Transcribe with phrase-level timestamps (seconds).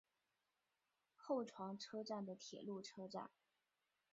[1.15, 3.29] 厚床车站的铁路车站。